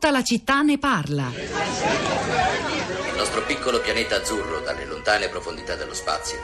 Tutta 0.00 0.16
la 0.16 0.22
città 0.22 0.62
ne 0.62 0.78
parla. 0.78 1.30
Il 1.34 3.16
nostro 3.16 3.42
piccolo 3.42 3.80
pianeta 3.80 4.16
azzurro 4.16 4.60
dalle 4.60 4.86
lontane 4.86 5.28
profondità 5.28 5.74
dello 5.74 5.92
spazio 5.92 6.38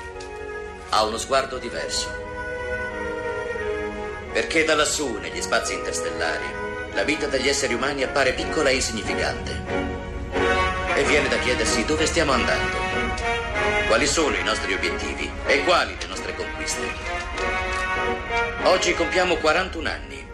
ha 0.90 1.02
uno 1.02 1.16
sguardo 1.16 1.56
diverso. 1.56 2.06
Perché 4.30 4.64
da 4.64 4.74
lassù, 4.74 5.16
negli 5.22 5.40
spazi 5.40 5.72
interstellari, 5.72 6.44
la 6.92 7.02
vita 7.04 7.28
degli 7.28 7.48
esseri 7.48 7.72
umani 7.72 8.02
appare 8.02 8.34
piccola 8.34 8.68
e 8.68 8.74
insignificante. 8.74 9.62
E 10.94 11.04
viene 11.04 11.28
da 11.28 11.38
chiedersi 11.38 11.86
dove 11.86 12.04
stiamo 12.04 12.32
andando, 12.32 12.76
quali 13.86 14.06
sono 14.06 14.36
i 14.36 14.44
nostri 14.44 14.74
obiettivi 14.74 15.30
e 15.46 15.64
quali 15.64 15.96
le 15.98 16.06
nostre 16.08 16.34
conquiste. 16.34 16.86
Oggi 18.64 18.92
compiamo 18.92 19.36
41 19.36 19.88
anni 19.88 20.25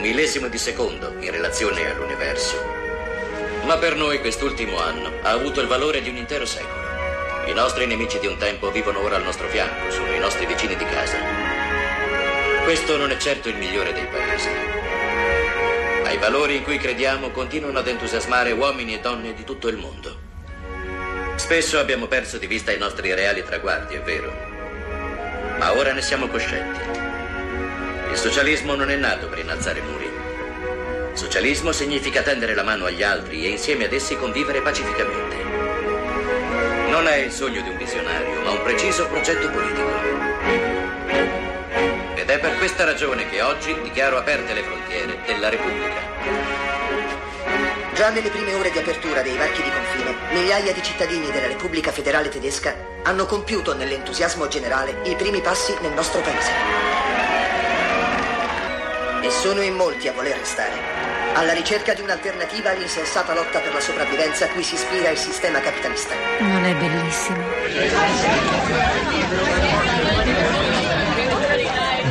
un 0.00 0.06
millesimo 0.06 0.48
di 0.48 0.56
secondo 0.56 1.14
in 1.20 1.30
relazione 1.30 1.90
all'universo. 1.90 2.56
Ma 3.64 3.76
per 3.76 3.96
noi 3.96 4.18
quest'ultimo 4.20 4.80
anno 4.80 5.12
ha 5.20 5.28
avuto 5.28 5.60
il 5.60 5.66
valore 5.66 6.00
di 6.00 6.08
un 6.08 6.16
intero 6.16 6.46
secolo. 6.46 6.88
I 7.44 7.52
nostri 7.52 7.84
nemici 7.84 8.18
di 8.18 8.26
un 8.26 8.38
tempo 8.38 8.70
vivono 8.70 9.02
ora 9.02 9.16
al 9.16 9.22
nostro 9.22 9.46
fianco, 9.48 9.90
sono 9.90 10.10
i 10.14 10.18
nostri 10.18 10.46
vicini 10.46 10.74
di 10.74 10.86
casa. 10.86 11.18
Questo 12.64 12.96
non 12.96 13.10
è 13.10 13.18
certo 13.18 13.50
il 13.50 13.56
migliore 13.56 13.92
dei 13.92 14.06
paesi. 14.06 14.48
Ma 16.02 16.10
i 16.10 16.16
valori 16.16 16.56
in 16.56 16.62
cui 16.62 16.78
crediamo 16.78 17.28
continuano 17.28 17.80
ad 17.80 17.88
entusiasmare 17.88 18.52
uomini 18.52 18.94
e 18.94 19.00
donne 19.00 19.34
di 19.34 19.44
tutto 19.44 19.68
il 19.68 19.76
mondo. 19.76 20.18
Spesso 21.36 21.78
abbiamo 21.78 22.06
perso 22.06 22.38
di 22.38 22.46
vista 22.46 22.72
i 22.72 22.78
nostri 22.78 23.12
reali 23.12 23.44
traguardi, 23.44 23.96
è 23.96 24.00
vero. 24.00 24.32
Ma 25.58 25.74
ora 25.74 25.92
ne 25.92 26.00
siamo 26.00 26.26
coscienti. 26.26 27.09
Il 28.10 28.16
socialismo 28.16 28.74
non 28.74 28.90
è 28.90 28.96
nato 28.96 29.28
per 29.28 29.38
innalzare 29.38 29.80
muri. 29.82 30.10
Socialismo 31.12 31.70
significa 31.70 32.22
tendere 32.22 32.54
la 32.54 32.64
mano 32.64 32.86
agli 32.86 33.02
altri 33.02 33.44
e 33.44 33.48
insieme 33.50 33.84
ad 33.84 33.92
essi 33.92 34.16
convivere 34.16 34.60
pacificamente. 34.62 35.36
Non 36.88 37.06
è 37.06 37.16
il 37.16 37.30
sogno 37.30 37.62
di 37.62 37.68
un 37.68 37.76
visionario, 37.76 38.40
ma 38.42 38.50
un 38.50 38.62
preciso 38.62 39.06
progetto 39.06 39.48
politico. 39.50 39.90
Ed 42.16 42.28
è 42.28 42.38
per 42.40 42.56
questa 42.58 42.84
ragione 42.84 43.28
che 43.28 43.42
oggi 43.42 43.74
dichiaro 43.80 44.18
aperte 44.18 44.54
le 44.54 44.62
frontiere 44.62 45.18
della 45.24 45.48
Repubblica. 45.48 46.00
Già 47.94 48.10
nelle 48.10 48.30
prime 48.30 48.54
ore 48.54 48.70
di 48.70 48.78
apertura 48.78 49.22
dei 49.22 49.36
varchi 49.36 49.62
di 49.62 49.70
confine, 49.70 50.16
migliaia 50.32 50.72
di 50.72 50.82
cittadini 50.82 51.30
della 51.30 51.46
Repubblica 51.46 51.92
Federale 51.92 52.28
Tedesca 52.28 52.74
hanno 53.04 53.26
compiuto 53.26 53.74
nell'entusiasmo 53.74 54.48
generale 54.48 55.00
i 55.04 55.14
primi 55.14 55.40
passi 55.40 55.74
nel 55.80 55.92
nostro 55.92 56.20
paese. 56.20 57.09
E 59.22 59.30
sono 59.30 59.60
in 59.60 59.74
molti 59.74 60.08
a 60.08 60.12
voler 60.12 60.38
restare, 60.38 60.72
alla 61.34 61.52
ricerca 61.52 61.92
di 61.92 62.00
un'alternativa 62.00 62.70
all'insensata 62.70 63.34
lotta 63.34 63.60
per 63.60 63.74
la 63.74 63.80
sopravvivenza 63.80 64.46
a 64.46 64.48
cui 64.48 64.62
si 64.62 64.74
ispira 64.74 65.10
il 65.10 65.18
sistema 65.18 65.60
capitalista. 65.60 66.14
Non 66.40 66.64
è 66.64 66.74
bellissimo. 66.74 67.44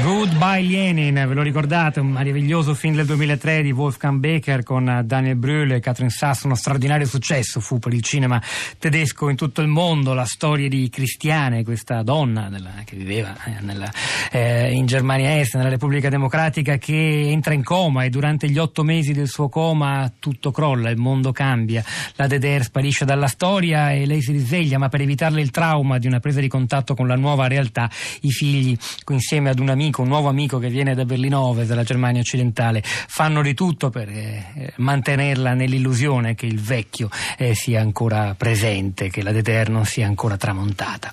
Goodbye 0.10 0.64
Lenin, 0.64 1.14
ve 1.14 1.36
lo 1.36 1.44
ricordate? 1.44 2.00
Un 2.00 2.10
meraviglioso 2.10 2.74
film 2.74 2.96
del 2.96 3.06
2003 3.06 3.62
di 3.62 3.72
Wolfgang 3.72 4.18
Becker 4.18 4.64
con 4.64 5.04
Daniel 5.06 5.36
Brühl 5.36 5.72
e 5.74 5.80
Catherine 5.80 6.10
Sass, 6.10 6.46
uno 6.46 6.56
straordinario 6.56 7.06
successo 7.06 7.60
fu 7.60 7.78
per 7.78 7.94
il 7.94 8.02
cinema 8.02 8.42
tedesco 8.80 9.30
in 9.30 9.36
tutto 9.36 9.62
il 9.62 9.68
mondo, 9.68 10.16
la 10.16 10.26
storia 10.26 10.68
di 10.68 10.90
Cristiane, 10.90 11.64
questa 11.64 12.02
donna 12.02 12.50
della, 12.50 12.72
che 12.86 12.96
viveva 12.96 13.36
eh, 13.46 13.62
nella, 13.62 13.88
eh, 14.32 14.74
in 14.74 14.88
Germania 14.88 15.40
Est, 15.40 15.56
nella 15.56 15.70
Repubblica 15.70 16.10
Democratica, 16.10 16.78
che 16.78 17.30
entra 17.30 17.54
in 17.54 17.64
coma 17.64 18.04
e 18.04 18.10
durante 18.10 18.50
gli 18.50 18.58
otto 18.58 18.84
mesi 18.84 19.14
del 19.14 19.28
suo 19.28 19.48
coma 19.48 20.12
tutto 20.18 20.50
crolla, 20.50 20.90
il 20.90 20.98
mondo 20.98 21.32
cambia, 21.32 21.84
la 22.16 22.26
DDR 22.26 22.64
sparisce 22.64 23.06
dalla 23.06 23.28
storia 23.28 23.92
e 23.92 24.08
lei 24.08 24.24
si 24.24 24.32
risveglia, 24.32 24.80
ma 24.80 24.90
per 24.90 25.02
evitarle 25.02 25.40
il 25.40 25.52
trauma 25.52 26.00
di 26.00 26.08
una 26.08 26.20
presa 26.20 26.40
di 26.40 26.48
contatto 26.48 26.96
con 26.96 27.06
la 27.06 27.16
nuova 27.16 27.46
realtà, 27.46 27.88
i 28.22 28.32
figli, 28.32 28.76
insieme 29.10 29.52
ad 29.52 29.60
un 29.60 29.70
amico, 29.70 29.98
un 30.02 30.08
nuovo 30.08 30.30
amico 30.30 30.60
che 30.60 30.70
viene 30.70 30.96
da 30.96 31.06
Berlino 31.06 31.40
Ovest, 31.42 31.70
dalla 31.70 31.84
Germania 31.84 32.22
occidentale, 32.22 32.82
fanno 32.84 33.42
di 33.42 33.54
tutto 33.54 33.90
per 33.90 34.10
eh, 34.10 34.74
mantenerla 34.78 35.54
nell'illusione 35.54 36.36
che 36.36 36.46
il 36.46 36.60
vecchio 36.60 37.10
eh, 37.38 37.56
sia 37.56 37.82
ancora 37.82 38.36
presente, 38.36 39.10
che 39.10 39.22
la 39.22 39.32
DDR 39.32 39.70
non 39.70 39.86
sia 39.86 40.06
ancora 40.06 40.38
tramontata. 40.38 41.12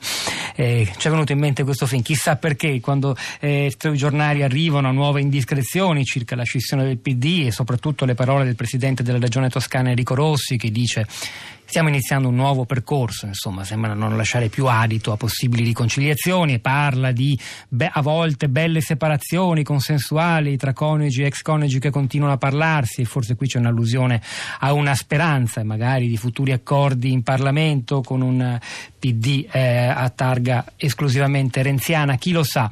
Eh, 0.55 0.91
ci 0.97 1.07
è 1.07 1.11
venuto 1.11 1.33
in 1.33 1.39
mente 1.39 1.65
questo 1.65 1.87
film, 1.87 2.03
chissà 2.03 2.37
perché 2.37 2.81
quando 2.81 3.17
eh, 3.41 3.73
i 3.79 3.97
giornali 3.97 4.43
arrivano 4.43 4.91
nuove 4.93 5.21
indiscrezioni 5.21 6.05
circa 6.05 6.35
la 6.35 6.45
scissione 6.45 6.85
del 6.85 6.99
PD 6.99 7.45
e 7.47 7.51
soprattutto 7.53 8.05
le 8.05 8.15
parole 8.15 8.45
del 8.45 8.57
presidente 8.57 9.03
della 9.03 9.19
regione 9.19 9.51
toscana 9.51 9.91
Enrico 9.91 10.15
Rossi 10.15 10.57
che 10.57 10.71
dice 10.71 11.07
Stiamo 11.69 11.89
iniziando 11.89 12.29
un 12.29 12.37
nuovo 12.37 12.65
percorso, 12.65 13.27
insomma, 13.27 13.65
sembra 13.65 13.93
non 13.93 14.17
lasciare 14.17 14.49
più 14.49 14.67
adito 14.67 15.11
a 15.11 15.17
possibili 15.17 15.65
riconciliazioni 15.65 16.55
e 16.55 16.59
parla 16.61 17.11
di 17.11 17.39
be- 17.69 17.91
a 17.93 18.01
volte 18.03 18.49
belle 18.49 18.81
separazioni 18.81 19.65
consensuali 19.65 20.57
tra 20.57 20.73
coniugi 20.73 21.23
e 21.23 21.27
ex 21.27 21.43
coniugi 21.43 21.81
che 21.81 21.91
continuano 21.91 22.35
a 22.35 22.39
parlarsi 22.39 23.01
e 23.01 23.05
forse 23.05 23.35
qui 23.35 23.49
c'è 23.49 23.59
un'allusione 23.59 24.23
a 24.61 24.73
una 24.73 24.95
speranza 24.95 25.65
magari 25.65 26.07
di 26.09 26.17
futuri 26.17 26.53
accordi 26.53 27.11
in 27.11 27.25
Parlamento 27.25 28.01
con 28.01 28.21
un 28.21 28.59
PD 28.99 29.47
eh, 29.51 29.89
a 29.89 30.09
targa 30.09 30.65
esclusivamente 30.77 31.63
renziana, 31.63 32.15
chi 32.15 32.31
lo 32.31 32.45
sa. 32.45 32.71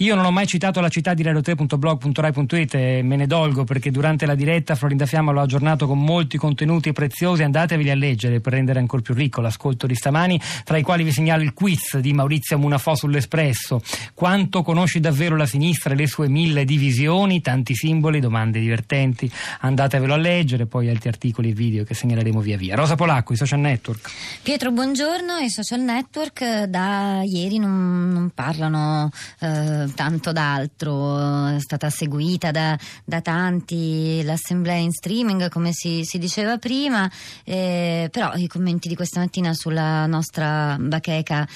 Io 0.00 0.14
non 0.14 0.26
ho 0.26 0.30
mai 0.30 0.46
citato 0.46 0.82
la 0.82 0.90
città 0.90 1.14
di 1.14 1.22
radio3.blog.rai.it 1.22 2.74
e 2.74 3.00
me 3.02 3.16
ne 3.16 3.26
dolgo 3.26 3.64
perché 3.64 3.90
durante 3.90 4.26
la 4.26 4.34
diretta 4.34 4.74
Florinda 4.74 5.06
Fiamma 5.06 5.32
l'ho 5.32 5.40
aggiornato 5.40 5.86
con 5.86 5.98
molti 5.98 6.36
contenuti 6.36 6.92
preziosi, 6.92 7.42
andateveli 7.42 7.88
a 7.88 7.94
leggere 7.94 8.40
per 8.40 8.52
rendere 8.52 8.78
ancora 8.78 9.00
più 9.00 9.14
ricco 9.14 9.40
l'ascolto 9.40 9.86
di 9.86 9.94
stamani, 9.94 10.38
tra 10.64 10.76
i 10.76 10.82
quali 10.82 11.02
vi 11.02 11.12
segnalo 11.12 11.42
il 11.42 11.54
quiz 11.54 11.96
di 11.96 12.12
Maurizio 12.12 12.58
Munafò 12.58 12.94
sull'Espresso. 12.94 13.80
Quanto 14.12 14.62
conosci 14.62 15.00
davvero 15.00 15.34
la 15.34 15.46
sinistra 15.46 15.94
e 15.94 15.96
le 15.96 16.06
sue 16.06 16.28
mille 16.28 16.66
divisioni, 16.66 17.40
tanti 17.40 17.74
simboli, 17.74 18.20
domande 18.20 18.60
divertenti. 18.60 19.32
Andatevelo 19.60 20.12
a 20.12 20.18
leggere, 20.18 20.66
poi 20.66 20.90
altri 20.90 21.08
articoli 21.08 21.48
e 21.48 21.52
video 21.54 21.84
che 21.84 21.94
segnaleremo 21.94 22.40
via 22.42 22.58
via. 22.58 22.76
Rosa 22.76 22.96
Polacco, 22.96 23.32
i 23.32 23.36
social 23.36 23.60
network. 23.60 24.10
Pietro, 24.42 24.72
buongiorno. 24.72 25.38
I 25.38 25.48
social 25.48 25.80
network 25.80 26.42
eh, 26.42 26.66
da 26.68 27.22
ieri 27.24 27.56
non, 27.56 28.10
non 28.10 28.30
parlano 28.34 29.10
eh, 29.40 29.84
tanto 29.94 30.32
d'altro, 30.32 31.46
è 31.48 31.60
stata 31.60 31.90
seguita 31.90 32.50
da, 32.50 32.78
da 33.04 33.20
tanti 33.20 34.22
l'assemblea 34.22 34.76
in 34.76 34.92
streaming 34.92 35.48
come 35.48 35.72
si, 35.72 36.02
si 36.04 36.18
diceva 36.18 36.58
prima, 36.58 37.10
eh, 37.44 38.08
però 38.10 38.34
i 38.34 38.46
commenti 38.46 38.88
di 38.88 38.94
questa 38.94 39.20
mattina 39.20 39.54
sulla 39.54 40.06
nostra 40.06 40.76
bacheca 40.78 41.46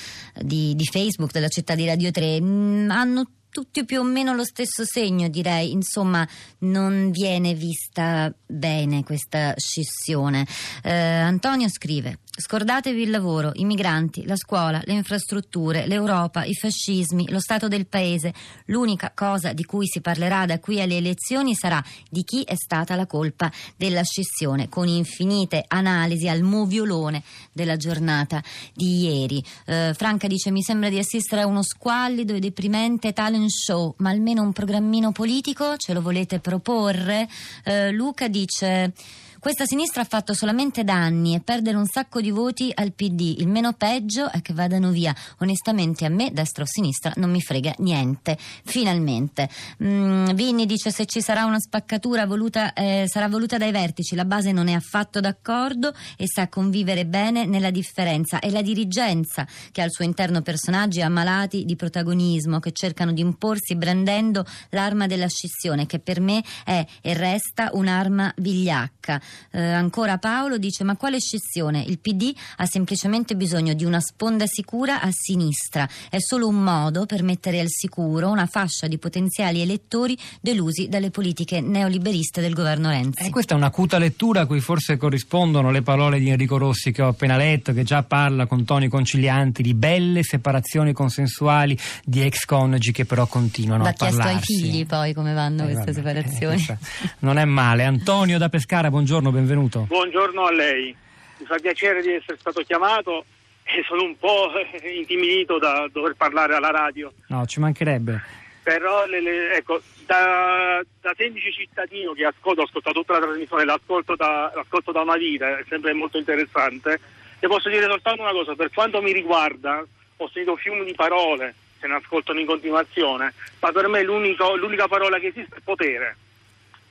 di, 0.41 0.75
di 0.75 0.85
Facebook 0.85 1.33
della 1.33 1.49
città 1.49 1.75
di 1.75 1.87
Radio 1.87 2.11
3 2.11 2.41
mh, 2.41 2.47
mm, 2.47 2.91
hanno 2.91 3.25
tutti 3.51 3.85
più 3.85 4.01
o 4.01 4.05
meno 4.05 4.35
lo 4.35 4.45
stesso 4.45 4.85
segno, 4.85 5.29
direi. 5.29 5.73
Insomma, 5.73 6.27
non 6.61 7.11
viene 7.11 7.55
vista 7.55 8.33
bene 8.47 9.03
questa 9.03 9.55
scissione. 9.57 10.47
Eh, 10.83 10.93
Antonio 10.93 11.69
scrive: 11.69 12.21
Scordatevi 12.33 13.03
il 13.03 13.11
lavoro, 13.11 13.51
i 13.55 13.65
migranti, 13.65 14.25
la 14.25 14.37
scuola, 14.37 14.81
le 14.85 14.93
infrastrutture, 14.93 15.87
l'Europa, 15.89 16.45
i 16.45 16.55
fascismi, 16.55 17.29
lo 17.29 17.41
stato 17.41 17.67
del 17.67 17.89
paese. 17.89 18.33
L'unica 18.67 19.11
cosa 19.13 19.53
di 19.53 19.65
cui 19.65 19.87
si 19.89 20.01
parlerà 20.01 20.47
da 20.47 20.61
qui 20.61 20.81
alle 20.81 20.97
elezioni 20.97 21.55
sarà 21.55 21.85
di 22.09 22.23
chi 22.23 22.43
è 22.43 22.55
stata 22.55 22.95
la 22.95 23.07
colpa 23.07 23.51
della 23.77 24.05
scissione, 24.05 24.69
con 24.69 24.87
infinite 24.87 25.65
analisi 25.67 26.29
al 26.29 26.43
moviolone 26.43 27.25
della 27.53 27.77
giornata 27.77 28.41
di 28.75 29.03
ieri. 29.03 29.45
Eh, 29.67 29.93
Franca 29.97 30.29
dice: 30.29 30.53
Mi 30.53 30.63
sembra 30.63 30.89
di 30.89 30.99
assistere 30.99 31.43
a 31.43 31.47
uno 31.47 31.65
squallido 31.65 32.33
e 32.35 32.39
deprimente 32.39 33.13
talent 33.13 33.51
show, 33.51 33.95
ma 33.99 34.11
almeno 34.11 34.43
un 34.43 34.53
programmino 34.53 35.11
politico 35.11 35.77
ce 35.77 35.93
lo 35.93 36.01
volete 36.01 36.39
proporre? 36.39 37.29
Eh, 37.65 37.91
Luca 37.91 38.29
dice. 38.29 38.93
Questa 39.41 39.65
sinistra 39.65 40.03
ha 40.03 40.05
fatto 40.05 40.35
solamente 40.35 40.85
danni 40.85 41.35
e 41.35 41.41
perdere 41.41 41.79
un 41.79 41.87
sacco 41.87 42.21
di 42.21 42.31
voti 42.31 42.71
al 42.75 42.93
PD. 42.93 43.37
Il 43.39 43.49
meno 43.49 43.73
peggio 43.73 44.31
è 44.31 44.43
che 44.43 44.53
vadano 44.53 44.91
via. 44.91 45.17
Onestamente 45.39 46.05
a 46.05 46.11
me, 46.11 46.31
destra 46.31 46.63
o 46.65 46.67
sinistra, 46.67 47.15
non 47.17 47.31
mi 47.31 47.41
frega 47.41 47.73
niente. 47.79 48.37
Finalmente. 48.37 49.49
Mm, 49.83 50.33
Vinni 50.33 50.67
dice 50.67 50.91
se 50.91 51.07
ci 51.07 51.23
sarà 51.23 51.47
una 51.47 51.59
spaccatura 51.59 52.27
voluta, 52.27 52.75
eh, 52.75 53.07
sarà 53.09 53.31
voluta 53.31 53.57
dai 53.57 53.71
vertici. 53.71 54.15
La 54.15 54.27
base 54.27 54.53
non 54.53 54.69
è 54.69 54.75
affatto 54.75 55.21
d'accordo 55.21 55.95
e 56.19 56.27
sa 56.29 56.49
convivere 56.49 57.07
bene 57.07 57.47
nella 57.47 57.71
differenza. 57.71 58.41
È 58.41 58.51
la 58.51 58.61
dirigenza 58.61 59.47
che 59.73 59.81
ha 59.81 59.85
al 59.85 59.91
suo 59.91 60.05
interno 60.05 60.43
personaggi 60.43 61.01
ammalati 61.01 61.65
di 61.65 61.77
protagonismo 61.77 62.61
che 62.61 62.73
cercano 62.73 63.13
di 63.13 63.23
imporsi 63.23 63.75
brandendo 63.75 64.45
l'arma 64.69 65.07
della 65.07 65.29
scissione 65.29 65.87
che 65.87 65.99
per 65.99 66.21
me 66.21 66.45
è 66.63 66.85
e 67.01 67.15
resta 67.15 67.71
un'arma 67.73 68.35
vigliacca. 68.37 69.29
Eh, 69.53 69.61
ancora 69.61 70.19
Paolo 70.19 70.59
dice 70.59 70.85
ma 70.85 70.97
quale 70.97 71.17
eccezione? 71.17 71.83
Il 71.87 71.99
PD 71.99 72.33
ha 72.57 72.67
semplicemente 72.67 73.35
bisogno 73.37 73.73
di 73.75 73.85
una 73.85 74.01
sponda 74.01 74.47
sicura 74.47 75.01
a 75.01 75.09
sinistra. 75.11 75.89
È 76.09 76.19
solo 76.21 76.49
un 76.49 76.63
modo 76.63 77.07
per 77.07 77.23
mettere 77.23 77.61
al 77.61 77.69
sicuro 77.69 78.31
una 78.31 78.47
fascia 78.47 78.87
di 78.87 78.99
potenziali 78.99 79.61
elettori 79.61 80.17
delusi 80.41 80.89
dalle 80.89 81.11
politiche 81.11 81.61
neoliberiste 81.61 82.41
del 82.41 82.55
governo 82.55 82.89
Renzi. 82.91 83.25
Eh, 83.25 83.31
questa 83.31 83.55
è 83.55 83.57
un'acuta 83.57 83.99
lettura 83.99 84.43
a 84.43 84.47
cui 84.47 84.61
forse 84.61 84.97
corrispondono 84.97 85.71
le 85.71 85.83
parole 85.83 86.19
di 86.19 86.29
Enrico 86.31 86.57
Rossi 86.59 86.93
che 86.93 87.03
ho 87.03 87.09
appena 87.09 87.37
letto, 87.37 87.73
che 87.73 87.83
già 87.83 88.03
parla 88.03 88.47
con 88.47 88.65
toni 88.65 88.89
concilianti 88.89 89.63
di 89.63 89.75
belle 89.75 90.23
separazioni 90.23 90.93
consensuali 90.93 91.77
di 92.05 92.23
ex 92.23 92.45
coniugi 92.45 92.93
che 92.93 93.05
però 93.05 93.27
continuano 93.27 93.83
Va 93.85 93.91
a 93.91 93.93
parlarsi. 93.93 94.37
chiesto 94.47 94.53
ai 94.65 94.71
figli 94.71 94.87
poi 94.87 95.13
come 95.15 95.33
vanno 95.35 95.63
Eh, 95.69 95.73
queste 95.73 95.93
vabbè, 95.93 96.23
separazioni. 96.23 96.67
eh, 96.69 96.79
non 97.21 97.39
è 97.39 97.45
male. 97.45 97.85
Antonio 97.85 98.39
da 98.39 98.49
Pescara, 98.49 98.91
buongiorno, 98.91 99.20
benvenuto. 99.29 99.81
Buongiorno 99.87 100.47
a 100.47 100.51
lei, 100.53 100.97
mi 101.37 101.45
fa 101.45 101.57
piacere 101.59 102.01
di 102.01 102.13
essere 102.15 102.39
stato 102.39 102.63
chiamato 102.63 103.27
e 103.65 103.83
sono 103.87 104.03
un 104.05 104.17
po' 104.19 104.51
intimidito 104.97 105.59
da 105.59 105.87
dover 105.93 106.15
parlare 106.17 106.55
alla 106.55 106.71
radio, 106.71 107.13
No, 107.27 107.45
ci 107.45 107.61
mancherebbe. 107.61 108.23
però 108.63 109.05
le- 109.07 109.21
le- 109.21 109.53
ecco, 109.53 109.83
da, 110.07 110.81
da 111.03 111.13
semplice 111.17 111.53
cittadino 111.53 112.13
che 112.15 112.25
ascolto, 112.25 112.63
ho 112.63 112.65
ascoltato 112.65 113.01
tutta 113.01 113.19
la 113.19 113.27
trasmissione, 113.27 113.65
l'ascolto 113.67 114.17
da, 114.17 114.51
l'ascolto 114.55 114.91
da 114.93 115.03
una 115.03 115.17
vita, 115.17 115.59
è 115.59 115.65
sempre 115.69 115.93
molto 115.93 116.17
interessante, 116.17 116.99
le 117.39 117.49
posso 117.49 117.69
dire 117.69 117.85
soltanto 117.85 118.23
una 118.23 118.33
cosa, 118.33 118.55
per 118.55 118.71
quanto 118.73 119.01
mi 119.03 119.13
riguarda 119.13 119.85
ho 120.17 120.29
sentito 120.33 120.57
fiumi 120.57 120.85
di 120.85 120.95
parole, 120.95 121.55
se 121.81 121.87
ne 121.87 121.95
ascoltano 121.95 122.41
in 122.41 122.47
continuazione, 122.47 123.33
ma 123.61 123.73
per 123.73 123.87
me 123.89 124.03
l'unica 124.03 124.87
parola 124.89 125.19
che 125.19 125.29
esiste 125.29 125.57
è 125.57 125.61
potere. 125.65 126.17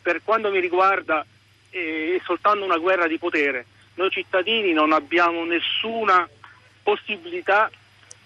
Per 0.01 0.21
quanto 0.23 0.49
mi 0.49 0.59
riguarda 0.59 1.23
è 1.69 2.21
soltanto 2.24 2.63
una 2.63 2.77
guerra 2.77 3.07
di 3.07 3.18
potere. 3.18 3.66
Noi 3.95 4.10
cittadini 4.10 4.71
non 4.71 4.92
abbiamo 4.92 5.44
nessuna 5.44 6.27
possibilità 6.83 7.69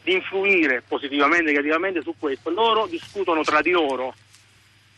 di 0.03 0.13
influire 0.13 0.83
positivamente 0.87 1.43
e 1.43 1.53
negativamente 1.53 2.01
su 2.01 2.13
questo. 2.17 2.49
Loro 2.49 2.85
discutono 2.87 3.41
tra 3.41 3.61
di 3.61 3.71
loro, 3.71 4.13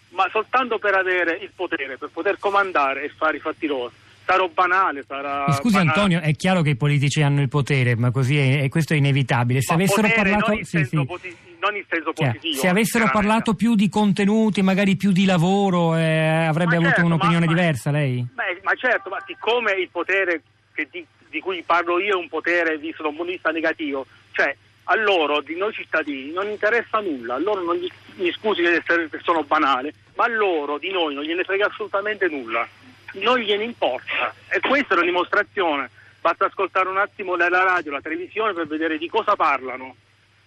ma 0.09 0.27
soltanto 0.31 0.77
per 0.79 0.95
avere 0.95 1.37
il 1.41 1.51
potere, 1.55 1.97
per 1.97 2.09
poter 2.11 2.37
comandare 2.39 3.03
e 3.03 3.09
fare 3.09 3.37
i 3.37 3.39
fatti 3.39 3.67
loro. 3.67 3.91
Sarà 4.25 4.47
banale, 4.47 5.05
sarà... 5.07 5.51
Scusi 5.51 5.75
banale. 5.75 5.89
Antonio, 5.91 6.19
è 6.21 6.33
chiaro 6.35 6.63
che 6.63 6.71
i 6.71 6.75
politici 6.75 7.21
hanno 7.21 7.41
il 7.41 7.47
potere, 7.47 7.95
ma 7.95 8.09
così 8.09 8.37
è, 8.39 8.63
e 8.63 8.69
questo 8.69 8.93
è 8.93 8.97
inevitabile. 8.97 9.61
Se 9.61 9.75
Ma 9.75 9.83
avessero 9.83 10.07
potere 10.07 10.31
parlato, 10.31 10.63
sì, 10.63 10.83
sì. 10.83 11.05
posi- 11.05 11.37
non 11.65 11.75
in 11.75 11.85
senso 11.89 12.11
Chiaro. 12.13 12.33
positivo. 12.33 12.61
se 12.61 12.67
avessero 12.67 13.09
parlato 13.11 13.55
più 13.55 13.75
di 13.75 13.89
contenuti, 13.89 14.61
magari 14.61 14.95
più 14.95 15.11
di 15.11 15.25
lavoro, 15.25 15.95
eh, 15.95 16.45
avrebbe 16.45 16.75
Ma 16.75 16.81
avuto 16.81 16.89
certo, 16.89 17.05
un'opinione 17.05 17.45
ma- 17.45 17.53
diversa 17.53 17.91
lei? 17.91 18.25
Beh, 18.33 18.61
ma 18.63 18.73
certo, 18.75 19.09
ma 19.09 19.17
siccome 19.25 19.71
il 19.73 19.89
potere 19.89 20.41
che 20.73 20.87
di, 20.91 21.05
di 21.29 21.39
cui 21.39 21.63
parlo 21.63 21.99
io 21.99 22.13
è 22.13 22.21
un 22.21 22.29
potere 22.29 22.77
visto 22.77 23.01
da 23.01 23.09
un 23.09 23.15
punto 23.15 23.31
di 23.31 23.37
vista 23.37 23.51
negativo, 23.51 24.05
cioè 24.31 24.55
a 24.87 24.95
loro, 24.97 25.41
di 25.41 25.55
noi 25.55 25.73
cittadini, 25.73 26.31
non 26.31 26.47
interessa 26.47 26.99
nulla, 26.99 27.35
a 27.35 27.39
loro 27.39 27.63
non 27.63 27.75
gli, 27.75 27.89
mi 28.15 28.31
scusi 28.31 28.61
che 28.61 28.75
essere- 28.75 29.09
sono 29.23 29.43
banale, 29.43 29.93
ma 30.15 30.25
a 30.25 30.29
loro, 30.29 30.77
di 30.77 30.91
noi, 30.91 31.15
non 31.15 31.23
gliene 31.23 31.43
frega 31.43 31.65
assolutamente 31.65 32.27
nulla, 32.27 32.67
non 33.13 33.39
gliene 33.39 33.63
importa. 33.63 34.33
E 34.49 34.59
questa 34.59 34.93
è 34.93 34.97
una 34.97 35.05
dimostrazione, 35.05 35.89
basta 36.21 36.45
ascoltare 36.45 36.87
un 36.87 36.97
attimo 36.97 37.35
la 37.35 37.47
radio, 37.47 37.91
la 37.91 38.01
televisione 38.01 38.53
per 38.53 38.67
vedere 38.67 38.99
di 38.99 39.09
cosa 39.09 39.35
parlano. 39.35 39.95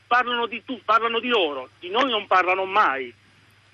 Parlano 0.08 0.46
di 0.46 0.62
tu, 0.64 0.80
parlano 0.84 1.20
di 1.20 1.28
loro, 1.28 1.68
di 1.78 1.90
noi 1.90 2.10
non 2.10 2.26
parlano 2.26 2.64
mai. 2.64 3.12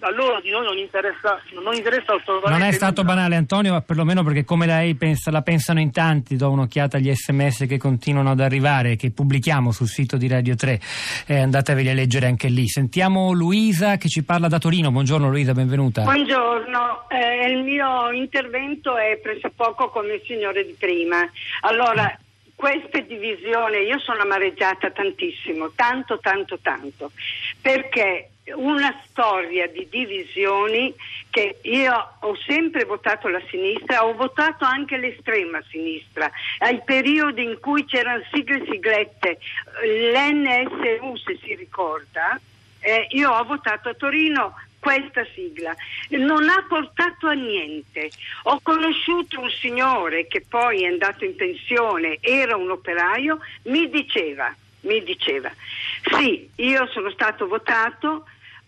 A 0.01 0.11
loro 0.11 0.41
di 0.43 0.51
noi 0.51 0.65
non 0.65 0.77
interessa, 0.77 1.41
non 1.63 1.73
interessa 1.73 2.13
assolutamente 2.15 2.51
Non 2.59 2.63
è 2.69 2.73
stato 2.73 3.01
nulla. 3.01 3.15
banale 3.15 3.37
Antonio, 3.37 3.73
ma 3.73 3.81
perlomeno 3.81 4.23
perché 4.23 4.45
come 4.45 4.67
lei 4.67 4.97
pensa, 4.97 5.31
la 5.31 5.41
pensano 5.41 5.81
in 5.81 5.93
tanti, 5.93 6.37
do 6.37 6.51
un'occhiata 6.51 6.99
agli 6.99 7.11
sms 7.15 7.65
che 7.67 7.79
continuano 7.79 8.33
ad 8.33 8.41
arrivare, 8.41 8.97
che 8.97 9.13
pubblichiamo 9.13 9.71
sul 9.71 9.87
sito 9.87 10.19
di 10.19 10.29
Radio 10.29 10.57
3, 10.57 10.81
eh, 11.27 11.39
andateveli 11.39 11.89
a 11.89 11.95
leggere 11.95 12.27
anche 12.27 12.49
lì. 12.49 12.69
Sentiamo 12.69 13.33
Luisa 13.33 13.97
che 13.97 14.09
ci 14.09 14.25
parla 14.25 14.49
da 14.49 14.59
Torino, 14.59 14.91
buongiorno 14.91 15.31
Luisa, 15.31 15.53
benvenuta. 15.55 16.03
Buongiorno, 16.03 17.09
eh, 17.09 17.51
il 17.51 17.63
mio 17.63 18.11
intervento 18.11 18.97
è 18.99 19.19
pressappoco 19.23 19.89
come 19.89 20.15
il 20.15 20.23
signore 20.27 20.67
di 20.67 20.75
prima. 20.79 21.19
Allora, 21.63 22.15
queste 22.55 23.05
divisioni, 23.07 23.79
io 23.79 23.99
sono 23.99 24.23
amareggiata 24.23 24.91
tantissimo, 24.91 25.73
tanto, 25.75 26.19
tanto, 26.21 26.59
tanto, 26.61 27.11
perché 27.61 28.31
una 28.55 28.95
storia 29.07 29.67
di 29.69 29.87
divisioni 29.91 30.95
che 31.31 31.59
io 31.63 32.17
ho 32.21 32.37
sempre 32.47 32.85
votato 32.85 33.29
la 33.29 33.43
sinistra, 33.49 34.05
ho 34.05 34.15
votato 34.15 34.65
anche 34.65 34.97
l'estrema 34.99 35.63
sinistra, 35.69 36.31
ai 36.59 36.81
periodi 36.85 37.43
in 37.43 37.59
cui 37.61 37.85
c'erano 37.87 38.23
sigle 38.33 38.65
siglette, 38.71 39.39
l'NSU 39.83 41.17
se 41.17 41.39
si 41.43 41.55
ricorda, 41.55 42.39
eh, 42.81 43.07
io 43.11 43.31
ho 43.31 43.45
votato 43.45 43.89
a 43.89 43.95
Torino 43.95 44.55
questa 44.85 45.27
sigla. 45.35 45.75
Non 46.11 46.47
ha 46.51 46.63
portato 46.69 47.27
a 47.27 47.33
niente. 47.33 48.11
Ho 48.43 48.61
conosciuto 48.63 49.41
un 49.41 49.49
signore 49.49 50.27
che 50.27 50.45
poi 50.47 50.83
è 50.83 50.89
andato 50.89 51.25
in 51.25 51.35
pensione, 51.35 52.19
era 52.21 52.55
un 52.55 52.71
operaio, 52.71 53.39
mi 53.63 53.89
diceva, 53.89 54.55
mi 54.81 55.03
diceva, 55.03 55.51
sì, 56.19 56.51
io 56.57 56.87
sono 56.89 57.11
stato 57.11 57.47
votato, 57.47 58.27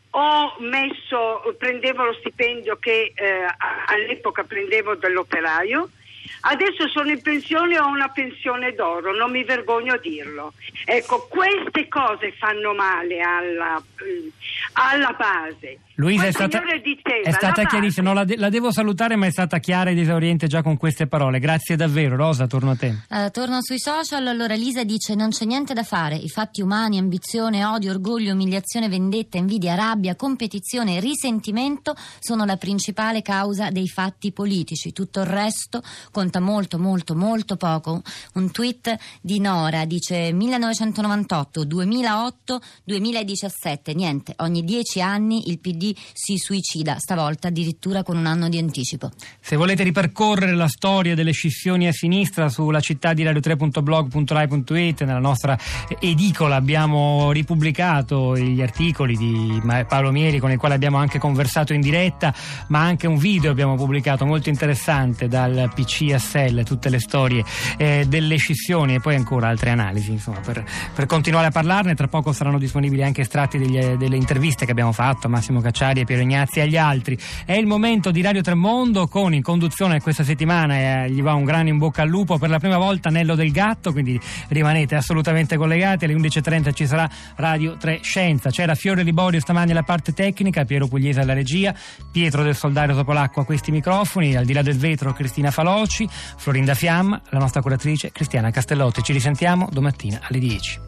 ho 0.08 0.56
messo, 0.60 1.54
prendevo 1.58 2.04
lo 2.04 2.14
stipendio 2.14 2.78
che 2.78 3.12
eh, 3.14 3.46
all'epoca 3.88 4.42
prendevo 4.44 4.94
dall'operaio. 4.94 5.90
Adesso 6.48 6.88
sono 6.88 7.10
in 7.10 7.20
pensione 7.20 7.74
e 7.74 7.78
ho 7.78 7.88
una 7.88 8.08
pensione 8.08 8.72
d'oro, 8.72 9.14
non 9.14 9.30
mi 9.30 9.44
vergogno 9.44 9.94
a 9.94 9.98
dirlo. 9.98 10.54
Ecco, 10.84 11.26
queste 11.28 11.88
cose 11.88 12.32
fanno 12.32 12.72
male 12.72 13.20
alla, 13.20 13.82
alla 14.72 15.12
base. 15.12 15.80
Luisa 15.98 16.26
è 16.26 16.30
stata, 16.30 16.60
diceva, 16.82 17.22
è 17.22 17.32
stata 17.32 17.64
chiarissima, 17.64 18.10
no, 18.10 18.14
la, 18.14 18.24
de- 18.24 18.36
la 18.36 18.50
devo 18.50 18.70
salutare 18.70 19.16
ma 19.16 19.26
è 19.26 19.30
stata 19.30 19.58
chiara 19.58 19.88
ed 19.88 19.98
esauriente 19.98 20.46
già 20.46 20.62
con 20.62 20.76
queste 20.76 21.06
parole, 21.06 21.38
grazie 21.38 21.74
davvero. 21.74 22.16
Rosa, 22.16 22.46
torno 22.46 22.72
a 22.72 22.76
te. 22.76 22.94
Eh, 23.08 23.30
torno 23.30 23.62
sui 23.62 23.78
social, 23.78 24.26
allora 24.26 24.54
Lisa 24.54 24.84
dice 24.84 25.14
non 25.14 25.30
c'è 25.30 25.46
niente 25.46 25.72
da 25.72 25.84
fare, 25.84 26.16
i 26.16 26.28
fatti 26.28 26.60
umani, 26.60 26.98
ambizione, 26.98 27.64
odio, 27.64 27.92
orgoglio, 27.92 28.34
umiliazione, 28.34 28.90
vendetta, 28.90 29.38
invidia, 29.38 29.74
rabbia, 29.74 30.16
competizione, 30.16 31.00
risentimento 31.00 31.94
sono 32.18 32.44
la 32.44 32.56
principale 32.56 33.22
causa 33.22 33.70
dei 33.70 33.88
fatti 33.88 34.32
politici, 34.32 34.92
tutto 34.92 35.20
il 35.20 35.26
resto 35.26 35.82
conta 36.10 36.40
molto 36.40 36.78
molto 36.78 37.14
molto 37.14 37.56
poco. 37.56 38.02
Un 38.34 38.50
tweet 38.50 38.96
di 39.22 39.40
Nora 39.40 39.86
dice 39.86 40.30
1998, 40.32 41.64
2008, 41.64 42.60
2017, 42.84 43.94
niente, 43.94 44.34
ogni 44.38 44.62
dieci 44.62 45.00
anni 45.00 45.48
il 45.48 45.58
PD 45.58 45.85
si 46.12 46.38
suicida, 46.38 46.98
stavolta 46.98 47.48
addirittura 47.48 48.02
con 48.02 48.16
un 48.16 48.26
anno 48.26 48.48
di 48.48 48.58
anticipo. 48.58 49.10
Se 49.40 49.56
volete 49.56 49.82
ripercorrere 49.82 50.54
la 50.54 50.68
storia 50.68 51.14
delle 51.14 51.32
scissioni 51.32 51.86
a 51.86 51.92
sinistra 51.92 52.48
sulla 52.48 52.80
città 52.80 53.12
di 53.12 53.24
radio3.blog.rai.it, 53.24 55.04
nella 55.04 55.18
nostra 55.18 55.58
edicola 56.00 56.56
abbiamo 56.56 57.32
ripubblicato 57.32 58.36
gli 58.36 58.62
articoli 58.62 59.16
di 59.16 59.60
Paolo 59.88 60.10
Mieri 60.10 60.38
con 60.38 60.50
il 60.50 60.58
quale 60.58 60.74
abbiamo 60.74 60.96
anche 60.96 61.18
conversato 61.18 61.72
in 61.72 61.80
diretta, 61.80 62.34
ma 62.68 62.80
anche 62.80 63.06
un 63.06 63.16
video 63.16 63.50
abbiamo 63.50 63.76
pubblicato 63.76 64.24
molto 64.24 64.48
interessante 64.48 65.28
dal 65.28 65.70
PC 65.74 66.12
a 66.12 66.18
Sell, 66.18 66.62
tutte 66.62 66.88
le 66.88 67.00
storie 67.00 67.44
eh, 67.76 68.04
delle 68.08 68.36
scissioni 68.36 68.94
e 68.94 69.00
poi 69.00 69.14
ancora 69.14 69.48
altre 69.48 69.70
analisi, 69.70 70.10
insomma, 70.10 70.40
per, 70.40 70.64
per 70.94 71.06
continuare 71.06 71.46
a 71.46 71.50
parlarne. 71.50 71.94
Tra 71.94 72.08
poco 72.08 72.32
saranno 72.32 72.58
disponibili 72.58 73.02
anche 73.02 73.22
estratti 73.22 73.58
degli- 73.58 73.94
delle 73.96 74.16
interviste 74.16 74.64
che 74.64 74.70
abbiamo 74.70 74.92
fatto 74.92 75.26
a 75.26 75.30
Massimo 75.30 75.60
Cacciari, 75.60 75.75
a 75.84 75.92
Piero 75.92 76.22
Ignazzi 76.22 76.58
e 76.58 76.62
agli 76.62 76.76
altri. 76.76 77.18
È 77.44 77.52
il 77.52 77.66
momento 77.66 78.10
di 78.10 78.22
Radio 78.22 78.40
Tremondo 78.40 79.06
con 79.06 79.34
in 79.34 79.42
conduzione 79.42 80.00
questa 80.00 80.24
settimana 80.24 81.04
eh, 81.04 81.10
gli 81.10 81.22
va 81.22 81.34
un 81.34 81.44
grande 81.44 81.70
in 81.70 81.78
bocca 81.78 82.02
al 82.02 82.08
lupo 82.08 82.38
per 82.38 82.48
la 82.48 82.58
prima 82.58 82.78
volta 82.78 83.10
Nello 83.10 83.34
del 83.34 83.50
Gatto, 83.52 83.92
quindi 83.92 84.18
rimanete 84.48 84.94
assolutamente 84.94 85.56
collegati. 85.56 86.04
Alle 86.04 86.14
11.30 86.14 86.72
ci 86.72 86.86
sarà 86.86 87.08
Radio 87.36 87.76
3 87.76 88.00
Scienza. 88.02 88.50
C'era 88.50 88.74
Fiore 88.74 89.02
Liborio 89.02 89.40
stamani 89.40 89.72
alla 89.72 89.82
parte 89.82 90.12
tecnica, 90.12 90.64
Piero 90.64 90.86
Pugliese 90.88 91.20
alla 91.20 91.34
regia, 91.34 91.74
Pietro 92.10 92.42
del 92.42 92.54
Soldario 92.54 92.94
Topolacco 92.94 93.40
a 93.40 93.44
questi 93.44 93.70
microfoni, 93.70 94.36
al 94.36 94.44
di 94.44 94.52
là 94.52 94.62
del 94.62 94.78
vetro 94.78 95.12
Cristina 95.12 95.50
Faloci, 95.50 96.08
Florinda 96.10 96.74
Fiamma, 96.74 97.20
la 97.30 97.38
nostra 97.38 97.60
curatrice 97.60 98.10
Cristiana 98.12 98.50
Castellotti. 98.50 99.02
Ci 99.02 99.12
risentiamo 99.12 99.68
domattina 99.70 100.20
alle 100.22 100.38
10. 100.38 100.80